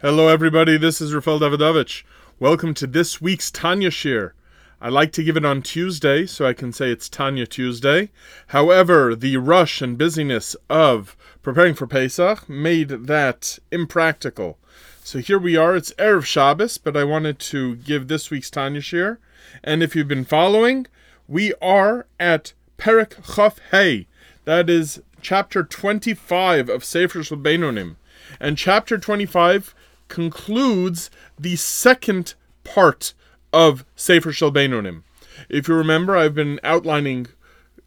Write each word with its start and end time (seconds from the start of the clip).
Hello, 0.00 0.28
everybody. 0.28 0.76
This 0.76 1.00
is 1.00 1.14
Rafael 1.14 1.38
Davidovich. 1.38 2.02
Welcome 2.40 2.74
to 2.74 2.86
this 2.86 3.22
week's 3.22 3.50
Tanya 3.50 3.90
Shiur. 3.90 4.32
I 4.80 4.88
like 4.88 5.12
to 5.12 5.22
give 5.22 5.36
it 5.36 5.44
on 5.46 5.62
Tuesday, 5.62 6.26
so 6.26 6.44
I 6.44 6.52
can 6.52 6.72
say 6.72 6.90
it's 6.90 7.08
Tanya 7.08 7.46
Tuesday. 7.46 8.10
However, 8.48 9.14
the 9.14 9.36
rush 9.36 9.80
and 9.80 9.96
busyness 9.96 10.56
of 10.68 11.16
preparing 11.42 11.74
for 11.74 11.86
Pesach 11.86 12.48
made 12.48 12.88
that 12.88 13.58
impractical. 13.70 14.58
So 15.04 15.20
here 15.20 15.38
we 15.38 15.56
are. 15.56 15.76
It's 15.76 15.94
Erev 15.94 16.24
Shabbos, 16.24 16.76
but 16.76 16.96
I 16.96 17.04
wanted 17.04 17.38
to 17.38 17.76
give 17.76 18.08
this 18.08 18.30
week's 18.30 18.50
Tanya 18.50 18.80
Shiur. 18.80 19.18
And 19.62 19.82
if 19.82 19.94
you've 19.94 20.08
been 20.08 20.26
following, 20.26 20.86
we 21.28 21.54
are 21.62 22.06
at 22.18 22.52
Perek 22.78 23.34
Chaf 23.34 23.58
Hey. 23.70 24.08
That 24.44 24.68
is 24.68 25.00
chapter 25.22 25.62
25 25.62 26.68
of 26.68 26.84
Sefer 26.84 27.22
Shel. 27.22 27.96
And 28.40 28.58
chapter 28.58 28.98
25 28.98 29.74
concludes 30.14 31.10
the 31.36 31.56
second 31.56 32.34
part 32.62 33.14
of 33.52 33.84
Sefer 33.96 34.30
Shel 34.30 34.52
Beinonim. 34.52 35.02
If 35.48 35.66
you 35.66 35.74
remember, 35.74 36.16
I've 36.16 36.36
been 36.36 36.60
outlining 36.62 37.26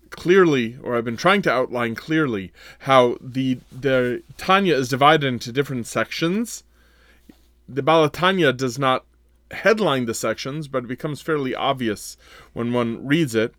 clearly, 0.09 0.77
or 0.83 0.97
I've 0.97 1.05
been 1.05 1.15
trying 1.15 1.41
to 1.43 1.51
outline 1.51 1.95
clearly, 1.95 2.51
how 2.79 3.17
the 3.21 3.59
the 3.71 4.23
Tanya 4.35 4.75
is 4.75 4.89
divided 4.89 5.25
into 5.25 5.53
different 5.53 5.87
sections. 5.87 6.65
The 7.69 7.81
Baal 7.81 8.09
Tanya 8.09 8.51
does 8.51 8.77
not 8.77 9.05
headline 9.51 10.05
the 10.05 10.13
sections, 10.13 10.67
but 10.67 10.83
it 10.83 10.87
becomes 10.87 11.21
fairly 11.21 11.55
obvious 11.55 12.17
when 12.51 12.73
one 12.73 13.07
reads 13.07 13.35
it 13.35 13.55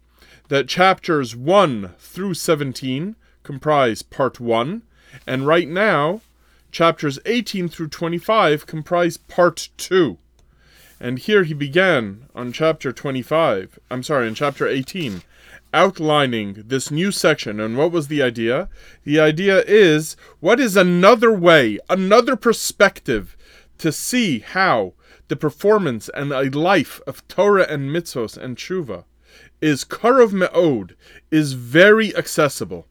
that 0.48 0.68
chapters 0.68 1.34
1 1.34 1.94
through 1.98 2.34
17 2.34 3.16
comprise 3.42 4.02
part 4.02 4.40
1, 4.40 4.82
and 5.26 5.46
right 5.46 5.68
now 5.68 6.20
chapters 6.70 7.18
18 7.26 7.68
through 7.68 7.88
25 7.88 8.66
comprise 8.66 9.16
part 9.16 9.68
2. 9.76 10.18
And 11.00 11.18
here 11.18 11.44
he 11.44 11.54
began 11.54 12.26
on 12.34 12.52
chapter 12.52 12.92
25, 12.92 13.78
I'm 13.90 14.02
sorry, 14.02 14.26
in 14.26 14.34
chapter 14.34 14.66
18, 14.66 15.22
outlining 15.72 16.64
this 16.66 16.90
new 16.90 17.12
section. 17.12 17.60
And 17.60 17.76
what 17.76 17.92
was 17.92 18.08
the 18.08 18.22
idea? 18.22 18.68
The 19.04 19.20
idea 19.20 19.62
is 19.66 20.16
what 20.40 20.58
is 20.58 20.76
another 20.76 21.32
way, 21.32 21.78
another 21.88 22.34
perspective 22.34 23.36
to 23.78 23.92
see 23.92 24.40
how 24.40 24.94
the 25.28 25.36
performance 25.36 26.08
and 26.14 26.32
a 26.32 26.50
life 26.50 27.00
of 27.06 27.26
Torah 27.28 27.66
and 27.68 27.90
mitzvos 27.90 28.36
and 28.36 28.56
tshuva 28.56 29.04
is 29.60 29.84
karov 29.84 30.32
me'od, 30.32 30.96
is 31.30 31.52
very 31.52 32.16
accessible. 32.16 32.86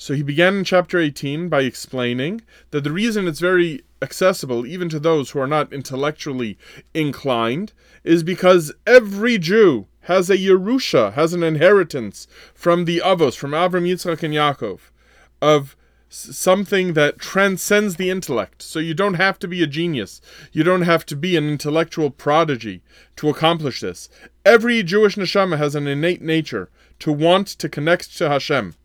So 0.00 0.14
he 0.14 0.22
began 0.22 0.56
in 0.56 0.64
chapter 0.64 0.98
18 0.98 1.50
by 1.50 1.60
explaining 1.60 2.40
that 2.70 2.84
the 2.84 2.90
reason 2.90 3.28
it's 3.28 3.38
very 3.38 3.82
accessible, 4.00 4.64
even 4.64 4.88
to 4.88 4.98
those 4.98 5.28
who 5.30 5.40
are 5.40 5.46
not 5.46 5.74
intellectually 5.74 6.56
inclined, 6.94 7.74
is 8.02 8.22
because 8.22 8.72
every 8.86 9.36
Jew 9.36 9.88
has 10.04 10.30
a 10.30 10.38
Yerusha, 10.38 11.12
has 11.12 11.34
an 11.34 11.42
inheritance 11.42 12.26
from 12.54 12.86
the 12.86 13.02
Avos, 13.04 13.36
from 13.36 13.50
Avram, 13.50 13.86
Yitzchak, 13.86 14.22
and 14.22 14.32
Yaakov, 14.32 14.80
of 15.42 15.76
something 16.08 16.94
that 16.94 17.18
transcends 17.18 17.96
the 17.96 18.08
intellect. 18.08 18.62
So 18.62 18.78
you 18.78 18.94
don't 18.94 19.20
have 19.20 19.38
to 19.40 19.48
be 19.48 19.62
a 19.62 19.66
genius. 19.66 20.22
You 20.50 20.64
don't 20.64 20.82
have 20.82 21.04
to 21.06 21.14
be 21.14 21.36
an 21.36 21.46
intellectual 21.46 22.08
prodigy 22.08 22.80
to 23.16 23.28
accomplish 23.28 23.82
this. 23.82 24.08
Every 24.46 24.82
Jewish 24.82 25.16
neshama 25.16 25.58
has 25.58 25.74
an 25.74 25.86
innate 25.86 26.22
nature 26.22 26.70
to 27.00 27.12
want 27.12 27.48
to 27.48 27.68
connect 27.68 28.16
to 28.16 28.30
Hashem. 28.30 28.76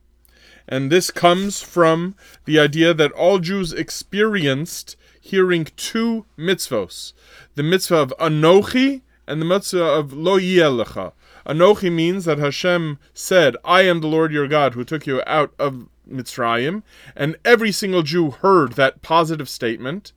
And 0.67 0.91
this 0.91 1.11
comes 1.11 1.61
from 1.61 2.15
the 2.45 2.59
idea 2.59 2.93
that 2.93 3.11
all 3.11 3.39
Jews 3.39 3.71
experienced 3.71 4.95
hearing 5.21 5.67
two 5.75 6.25
mitzvos 6.37 7.13
the 7.55 7.63
mitzvah 7.63 7.95
of 7.95 8.13
Anochi 8.19 9.01
and 9.27 9.41
the 9.41 9.45
mitzvah 9.45 9.83
of 9.83 10.13
Lo 10.13 10.37
Yelecha. 10.39 11.13
Anochi 11.45 11.91
means 11.91 12.25
that 12.25 12.39
Hashem 12.39 12.99
said, 13.13 13.55
I 13.63 13.81
am 13.81 14.01
the 14.01 14.07
Lord 14.07 14.31
your 14.31 14.47
God 14.47 14.73
who 14.73 14.83
took 14.83 15.07
you 15.07 15.21
out 15.25 15.53
of 15.57 15.87
Mitzrayim, 16.09 16.83
and 17.15 17.35
every 17.45 17.71
single 17.71 18.03
Jew 18.03 18.31
heard 18.31 18.73
that 18.73 19.01
positive 19.01 19.49
statement. 19.49 20.11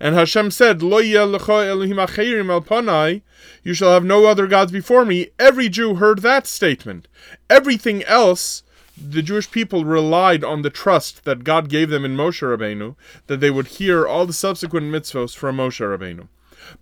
And 0.00 0.14
Hashem 0.14 0.50
said, 0.50 0.82
Lo 0.82 0.98
Elohim 0.98 1.98
al 1.98 3.20
you 3.64 3.74
shall 3.74 3.92
have 3.92 4.04
no 4.04 4.26
other 4.26 4.46
gods 4.46 4.72
before 4.72 5.04
me. 5.04 5.28
Every 5.38 5.68
Jew 5.68 5.96
heard 5.96 6.20
that 6.20 6.46
statement. 6.46 7.08
Everything 7.50 8.02
else 8.04 8.62
the 9.10 9.22
Jewish 9.22 9.50
people 9.50 9.84
relied 9.84 10.44
on 10.44 10.62
the 10.62 10.70
trust 10.70 11.24
that 11.24 11.44
God 11.44 11.68
gave 11.68 11.90
them 11.90 12.04
in 12.04 12.16
Moshe 12.16 12.42
Rabbeinu, 12.42 12.94
that 13.26 13.40
they 13.40 13.50
would 13.50 13.66
hear 13.66 14.06
all 14.06 14.26
the 14.26 14.32
subsequent 14.32 14.92
mitzvos 14.92 15.34
from 15.34 15.56
Moshe 15.56 15.80
Rabbeinu. 15.80 16.28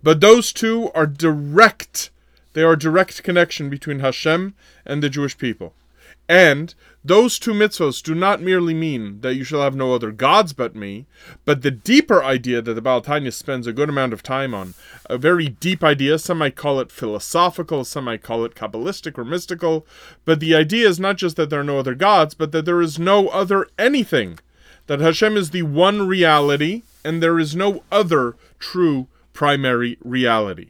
But 0.03 0.21
those 0.21 0.53
two 0.53 0.91
are 0.93 1.07
direct, 1.07 2.11
they 2.53 2.63
are 2.63 2.75
direct 2.75 3.23
connection 3.23 3.69
between 3.69 3.99
Hashem 3.99 4.53
and 4.85 5.01
the 5.01 5.09
Jewish 5.09 5.37
people. 5.37 5.73
And 6.31 6.73
those 7.03 7.37
two 7.37 7.51
mitzvos 7.51 8.01
do 8.01 8.15
not 8.15 8.41
merely 8.41 8.73
mean 8.73 9.19
that 9.19 9.35
you 9.35 9.43
shall 9.43 9.63
have 9.63 9.75
no 9.75 9.93
other 9.93 10.13
gods 10.13 10.53
but 10.53 10.73
me, 10.73 11.05
but 11.43 11.61
the 11.61 11.71
deeper 11.71 12.23
idea 12.23 12.61
that 12.61 12.73
the 12.73 12.81
Baal 12.81 13.01
Tanya 13.01 13.33
spends 13.33 13.67
a 13.67 13.73
good 13.73 13.89
amount 13.89 14.13
of 14.13 14.23
time 14.23 14.53
on, 14.53 14.73
a 15.09 15.17
very 15.17 15.49
deep 15.49 15.83
idea, 15.83 16.17
some 16.17 16.37
might 16.37 16.55
call 16.55 16.79
it 16.79 16.89
philosophical, 16.89 17.83
some 17.83 18.05
might 18.05 18.23
call 18.23 18.45
it 18.45 18.55
Kabbalistic 18.55 19.17
or 19.17 19.25
mystical, 19.25 19.85
but 20.23 20.39
the 20.39 20.55
idea 20.55 20.87
is 20.87 21.01
not 21.01 21.17
just 21.17 21.35
that 21.35 21.49
there 21.49 21.59
are 21.59 21.65
no 21.65 21.79
other 21.79 21.95
gods, 21.95 22.33
but 22.33 22.53
that 22.53 22.63
there 22.63 22.81
is 22.81 22.97
no 22.97 23.27
other 23.27 23.67
anything. 23.77 24.39
That 24.87 25.01
Hashem 25.01 25.35
is 25.35 25.49
the 25.49 25.63
one 25.63 26.07
reality, 26.07 26.83
and 27.03 27.21
there 27.21 27.39
is 27.39 27.57
no 27.57 27.83
other 27.91 28.37
true 28.57 29.09
primary 29.33 29.97
reality. 30.01 30.69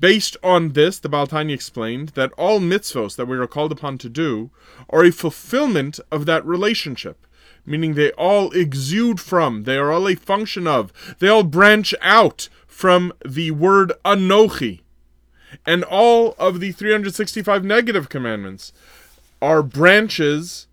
Based 0.00 0.36
on 0.44 0.72
this, 0.74 0.98
the 0.98 1.08
Baal 1.08 1.26
Tanya 1.26 1.54
explained 1.54 2.10
that 2.10 2.32
all 2.32 2.60
mitzvos 2.60 3.16
that 3.16 3.26
we 3.26 3.36
are 3.36 3.46
called 3.46 3.72
upon 3.72 3.98
to 3.98 4.08
do 4.08 4.50
are 4.90 5.04
a 5.04 5.10
fulfillment 5.10 5.98
of 6.12 6.24
that 6.26 6.46
relationship, 6.46 7.26
meaning 7.66 7.94
they 7.94 8.12
all 8.12 8.52
exude 8.52 9.18
from, 9.20 9.64
they 9.64 9.76
are 9.76 9.90
all 9.90 10.08
a 10.08 10.14
function 10.14 10.66
of, 10.66 10.92
they 11.18 11.28
all 11.28 11.42
branch 11.42 11.94
out 12.00 12.48
from 12.66 13.12
the 13.26 13.50
word 13.50 13.92
Anochi. 14.04 14.80
And 15.66 15.82
all 15.82 16.34
of 16.38 16.60
the 16.60 16.72
365 16.72 17.64
negative 17.64 18.08
commandments 18.08 18.72
are 19.42 19.62
branches 19.62 20.66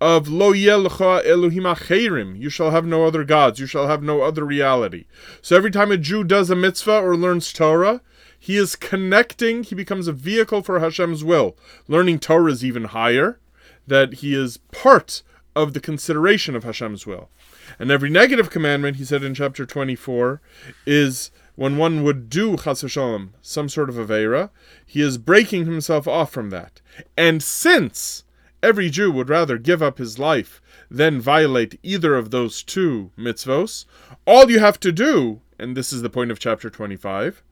of 0.00 0.28
Lo 0.28 0.52
Yelcha 0.52 1.26
Elohim 1.26 1.64
Acherim. 1.64 2.38
You 2.38 2.50
shall 2.50 2.70
have 2.70 2.86
no 2.86 3.04
other 3.04 3.24
gods. 3.24 3.58
You 3.58 3.66
shall 3.66 3.88
have 3.88 4.02
no 4.02 4.22
other 4.22 4.44
reality. 4.44 5.06
So 5.42 5.56
every 5.56 5.70
time 5.70 5.90
a 5.90 5.96
Jew 5.96 6.24
does 6.24 6.50
a 6.50 6.56
mitzvah 6.56 7.00
or 7.00 7.16
learns 7.16 7.52
Torah, 7.52 8.00
he 8.38 8.56
is 8.56 8.76
connecting, 8.76 9.62
he 9.62 9.74
becomes 9.74 10.06
a 10.06 10.12
vehicle 10.12 10.62
for 10.62 10.80
Hashem's 10.80 11.24
will. 11.24 11.56
Learning 11.88 12.18
Torah 12.18 12.52
is 12.52 12.64
even 12.64 12.84
higher, 12.84 13.38
that 13.86 14.14
he 14.14 14.34
is 14.34 14.58
part 14.72 15.22
of 15.56 15.72
the 15.72 15.80
consideration 15.80 16.54
of 16.54 16.64
Hashem's 16.64 17.06
will. 17.06 17.30
And 17.78 17.90
every 17.90 18.10
negative 18.10 18.50
commandment, 18.50 18.96
he 18.96 19.04
said 19.04 19.22
in 19.22 19.34
chapter 19.34 19.66
24, 19.66 20.40
is 20.86 21.30
when 21.56 21.76
one 21.76 22.04
would 22.04 22.30
do 22.30 22.56
chas 22.56 22.82
v'shalom, 22.82 23.30
some 23.42 23.68
sort 23.68 23.90
of 23.90 23.96
avera, 23.96 24.50
he 24.86 25.00
is 25.02 25.18
breaking 25.18 25.64
himself 25.64 26.06
off 26.06 26.30
from 26.30 26.50
that. 26.50 26.80
And 27.16 27.42
since 27.42 28.22
every 28.62 28.90
Jew 28.90 29.10
would 29.10 29.28
rather 29.28 29.58
give 29.58 29.82
up 29.82 29.98
his 29.98 30.18
life 30.18 30.62
than 30.88 31.20
violate 31.20 31.78
either 31.82 32.14
of 32.14 32.30
those 32.30 32.62
two 32.62 33.10
mitzvos, 33.18 33.84
all 34.26 34.50
you 34.50 34.60
have 34.60 34.78
to 34.80 34.92
do, 34.92 35.40
and 35.58 35.76
this 35.76 35.92
is 35.92 36.02
the 36.02 36.10
point 36.10 36.30
of 36.30 36.38
chapter 36.38 36.70
25, 36.70 37.42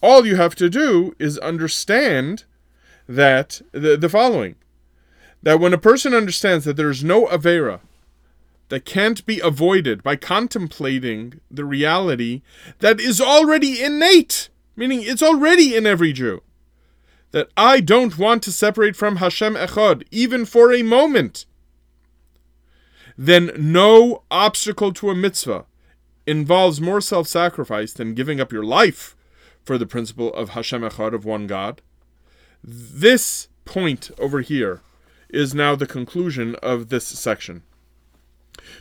all 0.00 0.26
you 0.26 0.36
have 0.36 0.54
to 0.56 0.68
do 0.68 1.14
is 1.18 1.38
understand 1.38 2.44
that 3.08 3.60
the, 3.72 3.96
the 3.96 4.08
following 4.08 4.56
that 5.42 5.60
when 5.60 5.72
a 5.72 5.78
person 5.78 6.14
understands 6.14 6.64
that 6.64 6.76
there 6.76 6.90
is 6.90 7.02
no 7.02 7.26
Avera 7.26 7.80
that 8.68 8.84
can't 8.84 9.26
be 9.26 9.40
avoided 9.40 10.02
by 10.02 10.16
contemplating 10.16 11.40
the 11.50 11.64
reality 11.64 12.42
that 12.78 13.00
is 13.00 13.20
already 13.20 13.82
innate, 13.82 14.48
meaning 14.76 15.02
it's 15.02 15.22
already 15.22 15.74
in 15.74 15.86
every 15.86 16.12
Jew, 16.12 16.42
that 17.32 17.48
I 17.56 17.80
don't 17.80 18.18
want 18.18 18.42
to 18.44 18.52
separate 18.52 18.96
from 18.96 19.16
Hashem 19.16 19.54
Echad, 19.56 20.04
even 20.10 20.44
for 20.44 20.72
a 20.72 20.82
moment, 20.82 21.44
then 23.18 23.50
no 23.58 24.22
obstacle 24.30 24.92
to 24.94 25.10
a 25.10 25.14
mitzvah 25.14 25.66
involves 26.26 26.80
more 26.80 27.00
self 27.00 27.26
sacrifice 27.28 27.92
than 27.92 28.14
giving 28.14 28.40
up 28.40 28.52
your 28.52 28.64
life 28.64 29.16
for 29.64 29.78
the 29.78 29.86
principle 29.86 30.32
of 30.34 30.50
Hashem 30.50 30.82
Echad, 30.82 31.14
of 31.14 31.24
one 31.24 31.46
God. 31.46 31.82
This 32.62 33.48
point 33.64 34.10
over 34.18 34.40
here 34.40 34.80
is 35.28 35.54
now 35.54 35.74
the 35.74 35.86
conclusion 35.86 36.56
of 36.62 36.88
this 36.88 37.06
section. 37.06 37.62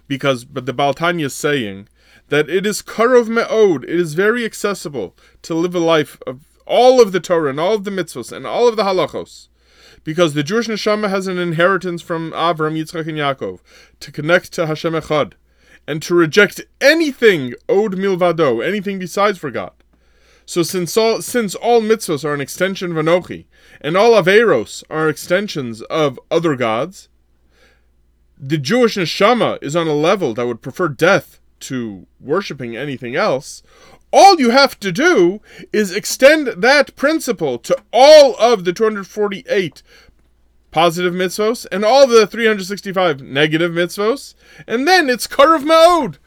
Because, 0.07 0.45
but 0.45 0.65
the 0.65 0.73
Baal 0.73 0.93
Tanya 0.93 1.27
is 1.27 1.33
saying 1.33 1.87
that 2.29 2.49
it 2.49 2.65
is 2.65 2.81
karov 2.81 3.27
me'od, 3.27 3.83
it 3.83 3.99
is 3.99 4.13
very 4.13 4.45
accessible 4.45 5.15
to 5.41 5.55
live 5.55 5.75
a 5.75 5.79
life 5.79 6.17
of 6.27 6.45
all 6.65 7.01
of 7.01 7.11
the 7.11 7.19
Torah 7.19 7.49
and 7.49 7.59
all 7.59 7.73
of 7.75 7.83
the 7.83 7.91
mitzvahs 7.91 8.31
and 8.31 8.45
all 8.45 8.67
of 8.67 8.75
the 8.75 8.83
halachos. 8.83 9.47
Because 10.03 10.33
the 10.33 10.43
Jewish 10.43 10.67
neshama 10.67 11.09
has 11.09 11.27
an 11.27 11.37
inheritance 11.37 12.01
from 12.01 12.31
Avram, 12.31 12.77
Yitzchak, 12.77 13.07
and 13.07 13.17
Yaakov 13.17 13.59
to 13.99 14.11
connect 14.11 14.51
to 14.53 14.67
Hashem 14.67 14.93
Echad. 14.93 15.33
and 15.87 16.01
to 16.03 16.15
reject 16.15 16.61
anything 16.79 17.53
od 17.67 17.93
milvado, 17.95 18.65
anything 18.65 18.99
besides 18.99 19.37
for 19.37 19.51
God. 19.51 19.73
So 20.51 20.63
since 20.63 20.97
all 20.97 21.21
since 21.21 21.55
all 21.55 21.79
mitzvahs 21.79 22.25
are 22.25 22.33
an 22.33 22.41
extension 22.41 22.91
of 22.91 22.97
Anochi, 22.97 23.45
and 23.79 23.95
all 23.95 24.21
averos 24.21 24.83
are 24.89 25.07
extensions 25.07 25.81
of 25.83 26.19
other 26.29 26.57
gods, 26.57 27.07
the 28.37 28.57
Jewish 28.57 28.97
neshama 28.97 29.59
is 29.63 29.77
on 29.77 29.87
a 29.87 29.93
level 29.93 30.33
that 30.33 30.45
would 30.45 30.61
prefer 30.61 30.89
death 30.89 31.39
to 31.61 32.05
worshiping 32.19 32.75
anything 32.75 33.15
else. 33.15 33.63
All 34.11 34.41
you 34.41 34.49
have 34.49 34.77
to 34.81 34.91
do 34.91 35.39
is 35.71 35.95
extend 35.95 36.47
that 36.47 36.97
principle 36.97 37.57
to 37.59 37.77
all 37.93 38.35
of 38.35 38.65
the 38.65 38.73
248 38.73 39.81
positive 40.71 41.13
mitzvos 41.13 41.65
and 41.71 41.85
all 41.85 42.05
the 42.05 42.27
365 42.27 43.21
negative 43.21 43.71
mitzvos, 43.71 44.35
and 44.67 44.85
then 44.85 45.09
it's 45.09 45.27
Karov 45.27 45.63
Me'od. 45.63 46.17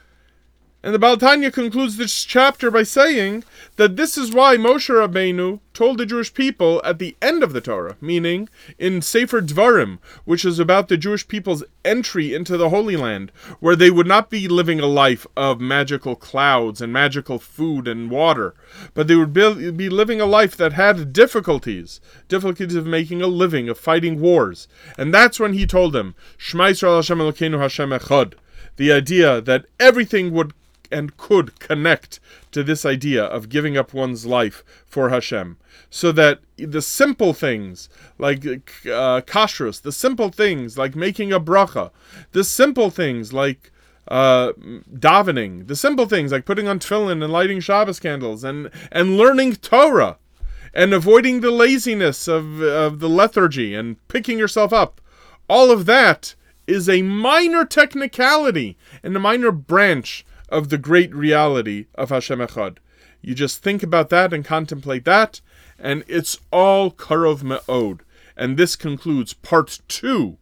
And 0.85 0.93
the 0.93 0.99
Baal 0.99 1.17
Tanya 1.17 1.51
concludes 1.51 1.97
this 1.97 2.25
chapter 2.25 2.71
by 2.71 2.83
saying 2.83 3.45
that 3.77 3.97
this 3.97 4.19
is 4.19 4.35
why 4.35 4.59
Moshe 4.59 4.91
Rabbeinu 4.91 5.61
told 5.73 5.97
the 5.97 6.05
Jewish 6.05 6.35
people 6.35 6.83
at 6.85 6.99
the 6.99 7.17
end 7.23 7.43
of 7.43 7.55
the 7.55 7.63
Torah, 7.63 7.97
meaning 8.03 8.51
in 8.79 9.01
Sefer 9.01 9.41
Dvarim, 9.41 9.99
which 10.27 10.45
is 10.45 10.59
about 10.59 10.89
the 10.89 10.99
Jewish 10.99 11.27
people's 11.27 11.65
entry 11.87 12.35
into 12.35 12.59
the 12.59 12.69
Holy 12.69 12.99
Land, 12.99 13.33
where 13.61 13.75
they 13.75 13.91
would 13.91 14.07
not 14.07 14.29
be 14.29 14.47
living 14.47 14.79
a 14.79 14.85
life 14.87 15.27
of 15.39 15.59
magical 15.59 16.15
clouds 16.15 16.83
and 16.83 16.93
magical 16.93 17.39
food 17.39 17.89
and 17.89 18.11
water, 18.11 18.55
but 18.93 19.09
they 19.09 19.17
would 19.17 19.33
be 19.33 19.89
living 19.89 20.21
a 20.21 20.27
life 20.27 20.55
that 20.55 20.75
had 20.75 21.15
difficulties, 21.15 21.99
difficulties 22.29 22.75
of 22.75 22.85
making 22.85 23.23
a 23.23 23.27
living, 23.27 23.71
of 23.71 23.79
fighting 23.79 24.21
wars. 24.21 24.69
And 24.99 25.15
that's 25.15 25.41
when 25.41 25.55
he 25.55 25.67
told 25.67 25.95
them, 25.95 26.15
Shema 26.37 26.65
Yisrael 26.65 26.97
Hashem 26.97 27.21
Elokeinu 27.21 27.59
Hashem 27.59 27.89
Echad, 27.89 28.35
the 28.77 28.93
idea 28.93 29.41
that 29.41 29.65
everything 29.81 30.31
would 30.33 30.53
and 30.95 31.17
could 31.17 31.59
connect 31.59 32.21
to 32.53 32.63
this 32.63 32.87
idea 32.87 33.25
of 33.25 33.49
giving 33.49 33.77
up 33.77 33.93
one's 33.93 34.25
life 34.25 34.63
for 34.87 35.11
Hashem. 35.11 35.59
So 35.91 36.13
that 36.13 36.41
the 36.57 36.81
simple 36.81 37.35
things 37.35 37.89
like 38.17 38.47
uh, 38.47 39.21
kashrus, 39.27 39.83
the 39.83 39.93
simple 39.93 40.31
things 40.31 40.79
like 40.79 40.95
making 40.95 41.33
a 41.33 41.41
bracha, 41.41 41.91
the 42.33 42.45
simple 42.45 42.91
things 42.91 43.33
like 43.33 43.73
uh, 44.09 44.53
davening, 44.93 45.67
the 45.67 45.77
simple 45.77 46.07
things 46.07 46.31
like 46.31 46.45
putting 46.45 46.69
on 46.69 46.79
tefillin 46.79 47.23
and 47.23 47.33
lighting 47.33 47.61
Shabbos 47.61 48.01
candles 48.01 48.45
and, 48.45 48.71
and 48.93 49.17
learning 49.17 49.57
Torah 49.57 50.19
and 50.73 50.93
avoiding 50.93 51.41
the 51.41 51.51
laziness 51.51 52.29
of, 52.29 52.61
of 52.61 53.01
the 53.01 53.09
lethargy 53.09 53.75
and 53.75 53.97
picking 54.09 54.39
yourself 54.39 54.73
up. 54.73 55.01
All 55.49 55.71
of 55.71 55.87
that 55.87 56.35
is 56.67 56.89
a 56.89 57.03
minor 57.03 57.65
technicality 57.65 58.77
and 59.03 59.17
a 59.17 59.21
minor 59.21 59.53
branch 59.53 60.25
of 60.55 60.69
the 60.69 60.79
great 60.79 61.13
reality 61.13 61.87
of 61.97 62.11
Hashem 62.11 62.39
Echad. 62.39 62.79
You 63.21 63.35
just 63.35 63.61
think 63.61 63.83
about 63.83 64.09
that 64.11 64.33
and 64.33 64.45
contemplate 64.45 65.05
that, 65.05 65.41
and 65.81 66.05
it's 66.07 66.39
all 66.53 66.93
Karov 66.93 67.43
Me'od. 67.43 68.03
And 68.37 68.57
this 68.57 68.77
concludes 68.77 69.35
part 69.35 69.81
two 69.89 70.39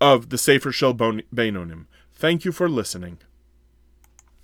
of 0.00 0.30
the 0.30 0.38
Sefer 0.38 0.72
Shel 0.72 0.94
Beinonim. 0.94 1.84
Thank 2.14 2.46
you 2.46 2.52
for 2.52 2.66
listening. 2.66 3.18